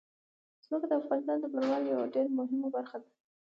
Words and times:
ځمکه 0.65 0.85
د 0.89 0.93
افغانستان 1.01 1.37
د 1.39 1.45
بڼوالۍ 1.53 1.87
یوه 1.91 2.05
ډېره 2.13 2.31
مهمه 2.39 2.67
برخه 2.75 2.97
ده. 3.01 3.09